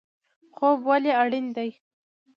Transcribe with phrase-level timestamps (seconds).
[0.55, 1.69] خوب ولې اړین دی؟